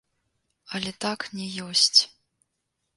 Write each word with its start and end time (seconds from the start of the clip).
Але 0.79 0.91
так 1.07 1.19
не 1.39 1.45
ёсць. 1.69 1.99